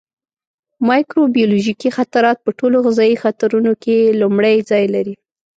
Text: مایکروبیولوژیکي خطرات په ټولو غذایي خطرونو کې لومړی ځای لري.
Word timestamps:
مایکروبیولوژیکي 0.89 1.89
خطرات 1.97 2.37
په 2.45 2.51
ټولو 2.59 2.77
غذایي 2.85 3.15
خطرونو 3.23 3.71
کې 3.83 3.97
لومړی 4.21 4.55
ځای 4.69 4.85
لري. 4.95 5.15